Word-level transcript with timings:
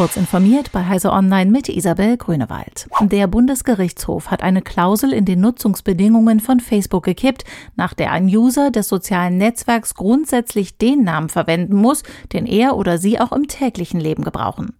Kurz 0.00 0.16
informiert 0.16 0.72
bei 0.72 0.86
Heise 0.86 1.12
Online 1.12 1.50
mit 1.50 1.68
Isabel 1.68 2.16
Grünewald. 2.16 2.88
Der 3.02 3.26
Bundesgerichtshof 3.26 4.30
hat 4.30 4.42
eine 4.42 4.62
Klausel 4.62 5.12
in 5.12 5.26
den 5.26 5.42
Nutzungsbedingungen 5.42 6.40
von 6.40 6.58
Facebook 6.58 7.04
gekippt, 7.04 7.44
nach 7.76 7.92
der 7.92 8.10
ein 8.10 8.24
User 8.24 8.70
des 8.70 8.88
sozialen 8.88 9.36
Netzwerks 9.36 9.94
grundsätzlich 9.94 10.78
den 10.78 11.04
Namen 11.04 11.28
verwenden 11.28 11.76
muss, 11.76 12.02
den 12.32 12.46
er 12.46 12.78
oder 12.78 12.96
sie 12.96 13.20
auch 13.20 13.30
im 13.32 13.46
täglichen 13.46 14.00
Leben 14.00 14.24
gebrauchen. 14.24 14.72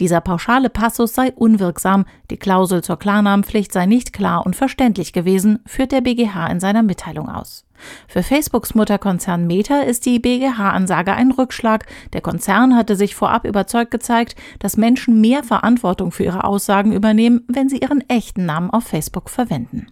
Dieser 0.00 0.20
pauschale 0.20 0.70
Passus 0.70 1.14
sei 1.14 1.30
unwirksam, 1.30 2.04
die 2.32 2.36
Klausel 2.36 2.82
zur 2.82 2.98
Klarnamenpflicht 2.98 3.72
sei 3.72 3.86
nicht 3.86 4.12
klar 4.12 4.44
und 4.44 4.56
verständlich 4.56 5.12
gewesen, 5.12 5.60
führt 5.66 5.92
der 5.92 6.00
BGH 6.00 6.48
in 6.48 6.58
seiner 6.58 6.82
Mitteilung 6.82 7.28
aus. 7.28 7.64
Für 8.08 8.22
Facebooks 8.22 8.74
Mutterkonzern 8.74 9.46
Meta 9.46 9.80
ist 9.80 10.06
die 10.06 10.18
BGH-Ansage 10.18 11.12
ein 11.12 11.30
Rückschlag. 11.30 11.86
Der 12.12 12.20
Konzern 12.20 12.76
hatte 12.76 12.96
sich 12.96 13.14
vorab 13.14 13.44
überzeugt 13.44 13.90
gezeigt, 13.90 14.36
dass 14.58 14.76
Menschen 14.76 15.20
mehr 15.20 15.42
Verantwortung 15.42 16.12
für 16.12 16.24
ihre 16.24 16.44
Aussagen 16.44 16.92
übernehmen, 16.92 17.44
wenn 17.48 17.68
sie 17.68 17.78
ihren 17.78 18.08
echten 18.08 18.46
Namen 18.46 18.70
auf 18.70 18.84
Facebook 18.84 19.30
verwenden. 19.30 19.86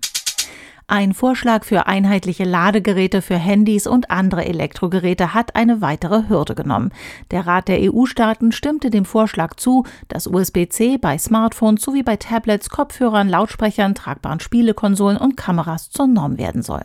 Ein 0.95 1.15
Vorschlag 1.15 1.65
für 1.65 1.87
einheitliche 1.87 2.45
Ladegeräte 2.45 3.23
für 3.23 3.39
Handys 3.39 3.87
und 3.87 4.11
andere 4.11 4.45
Elektrogeräte 4.45 5.33
hat 5.33 5.57
eine 5.57 5.81
weitere 5.81 6.29
Hürde 6.29 6.55
genommen. 6.55 6.91
Der 7.31 7.47
Rat 7.47 7.69
der 7.69 7.79
EU-Staaten 7.81 8.53
stimmte 8.53 8.91
dem 8.91 9.07
Vorschlag 9.07 9.55
zu, 9.55 9.87
dass 10.09 10.27
USB-C 10.27 10.99
bei 10.99 11.17
Smartphones 11.17 11.81
sowie 11.81 12.03
bei 12.03 12.17
Tablets, 12.17 12.69
Kopfhörern, 12.69 13.31
Lautsprechern, 13.31 13.95
tragbaren 13.95 14.41
Spielekonsolen 14.41 15.17
und 15.17 15.39
Kameras 15.39 15.89
zur 15.89 16.09
Norm 16.09 16.37
werden 16.37 16.61
soll. 16.61 16.83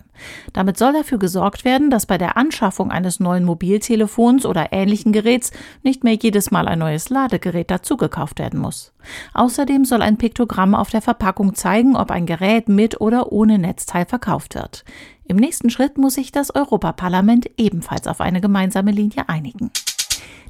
Damit 0.54 0.78
soll 0.78 0.94
dafür 0.94 1.20
gesorgt 1.20 1.66
werden, 1.66 1.90
dass 1.90 2.06
bei 2.06 2.18
der 2.18 2.38
Anschaffung 2.38 2.92
eines 2.92 3.20
neuen 3.20 3.44
Mobiltelefons 3.44 4.46
oder 4.46 4.72
ähnlichen 4.72 5.12
Geräts 5.12 5.52
nicht 5.84 6.06
mehr 6.06 6.16
jedes 6.16 6.50
Mal 6.50 6.70
ein 6.70 6.80
neues 6.80 7.10
Ladegerät 7.10 7.70
dazugekauft 7.70 8.40
werden 8.40 8.62
muss. 8.62 8.94
Außerdem 9.34 9.86
soll 9.86 10.02
ein 10.02 10.18
Piktogramm 10.18 10.76
auf 10.76 10.90
der 10.90 11.02
Verpackung 11.02 11.56
zeigen, 11.56 11.96
ob 11.96 12.12
ein 12.12 12.26
Gerät 12.26 12.68
mit 12.70 13.00
oder 13.00 13.32
ohne 13.32 13.58
Netzteil 13.58 13.97
verkauft 14.06 14.56
wird. 14.56 14.84
Im 15.26 15.38
nächsten 15.38 15.70
Schritt 15.70 15.98
muss 15.98 16.16
sich 16.16 16.32
das 16.32 16.54
Europaparlament 16.54 17.50
ebenfalls 17.58 18.08
auf 18.08 18.22
eine 18.22 18.42
gemeinsame 18.42 18.92
Linie 18.92 19.28
einigen. 19.28 19.72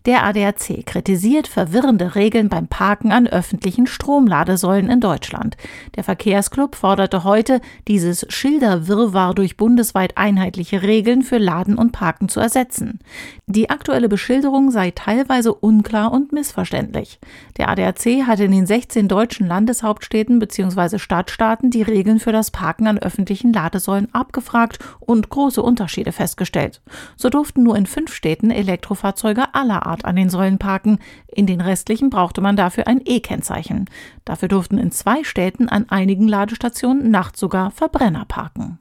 Der 0.08 0.24
ADAC 0.24 0.86
kritisiert 0.86 1.50
verwirrende 1.50 2.16
Regeln 2.16 2.48
beim 2.48 2.70
Parken 2.70 3.12
an 3.12 3.28
öffentlichen 3.28 3.88
Stromladesäulen 3.88 4.90
in 4.90 5.02
Deutschland. 5.02 5.58
Der 5.98 6.06
Verkehrsclub 6.06 6.76
forderte 6.76 7.26
heute, 7.26 7.60
dieses 7.90 8.26
Schilderwirrwarr 8.30 9.36
durch 9.36 9.58
bundesweit 9.58 10.18
einheitliche 10.18 10.82
Regeln 10.82 11.24
für 11.24 11.40
Laden 11.40 11.78
und 11.78 11.92
Parken 11.92 12.30
zu 12.30 12.40
ersetzen. 12.40 13.00
Die 13.48 13.70
aktuelle 13.70 14.08
Beschilderung 14.08 14.72
sei 14.72 14.92
teilweise 14.92 15.54
unklar 15.54 16.14
und 16.14 16.32
missverständlich. 16.32 17.20
Der 17.58 17.68
ADAC 17.68 18.26
hat 18.26 18.40
in 18.40 18.52
den 18.52 18.66
16 18.66 19.10
deutschen 19.10 19.46
Landeshauptstädten 19.46 20.40
bzw. 20.40 21.00
Stadtstaaten 21.00 21.70
die 21.70 21.82
Regeln 21.82 22.22
für 22.22 22.32
das 22.32 22.52
Parken 22.52 22.88
an 22.88 22.98
öffentlichen 22.98 23.52
Ladesäulen 23.52 24.08
abgefragt 24.14 24.80
und 25.02 25.28
große 25.28 25.62
Unterschiede 25.62 26.14
festgestellt. 26.14 26.82
So 27.18 27.30
durften 27.30 27.64
nur 27.64 27.76
in 27.76 27.86
fünf 27.86 28.14
Städten 28.14 28.52
Elektrofahrzeuge 28.52 29.54
aller 29.54 29.86
Art 29.86 29.97
an 30.06 30.16
den 30.16 30.30
Säulen 30.30 30.58
parken. 30.58 31.00
In 31.28 31.46
den 31.46 31.62
restlichen 31.62 32.10
brauchte 32.10 32.42
man 32.42 32.56
dafür 32.56 32.88
ein 32.88 33.02
E-Kennzeichen. 33.06 33.86
Dafür 34.26 34.48
durften 34.48 34.78
in 34.78 34.92
zwei 34.92 35.24
Städten 35.24 35.70
an 35.70 35.90
einigen 35.90 36.28
Ladestationen 36.28 37.12
nachts 37.12 37.40
sogar 37.40 37.72
Verbrenner 37.72 38.26
parken. 38.26 38.78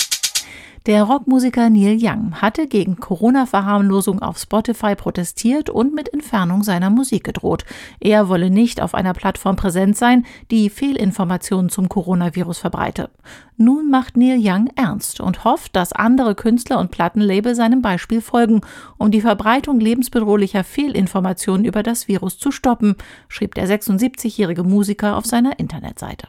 Der 0.87 1.03
Rockmusiker 1.03 1.69
Neil 1.69 1.99
Young 2.01 2.41
hatte 2.41 2.69
gegen 2.69 2.95
Corona-Verharmlosung 3.01 4.23
auf 4.23 4.39
Spotify 4.39 4.95
protestiert 4.95 5.69
und 5.69 5.93
mit 5.93 6.13
Entfernung 6.15 6.63
seiner 6.63 6.91
Musik 6.91 7.25
gedroht. 7.25 7.65
Er 7.99 8.29
wolle 8.29 8.51
nicht 8.51 8.81
auf 8.81 8.95
einer 8.95 9.13
Plattform 9.13 9.57
präsent 9.57 9.97
sein, 9.97 10.25
die 10.53 10.71
Fehlinformationen 10.71 11.71
zum 11.71 11.89
Coronavirus 11.89 12.59
verbreite. 12.59 13.11
Nun 13.57 13.91
macht 13.91 14.17
Neil 14.17 14.39
Young 14.41 14.69
ernst 14.77 15.19
und 15.19 15.43
hofft, 15.43 15.75
dass 15.75 15.93
andere 15.93 16.37
Künstler 16.37 16.79
und 16.79 16.93
Plattenlabel 16.93 17.57
seinem 17.57 17.83
Beispiel 17.83 18.21
folgen, 18.21 18.61
um 18.97 19.11
die 19.11 19.23
Verbreitung 19.23 19.81
lebensbedrohlicher 19.81 20.63
Fehlinformationen 20.63 21.65
über 21.65 21.83
das 21.83 22.07
Virus 22.07 22.39
zu 22.39 22.53
stoppen, 22.53 22.95
schrieb 23.27 23.57
der 23.57 23.67
76-jährige 23.67 24.63
Musiker 24.63 25.17
auf 25.17 25.27
seiner 25.27 25.59
Internetseite. 25.59 26.29